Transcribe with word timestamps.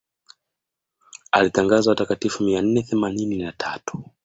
alitangaza 1.31 1.89
watakatifu 1.89 2.43
mia 2.43 2.61
nne 2.61 2.81
themanini 2.83 3.37
na 3.37 3.51
tatu 3.51 4.03